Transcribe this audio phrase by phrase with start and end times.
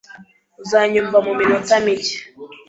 [0.61, 2.15] Uzanyumva muminota mike?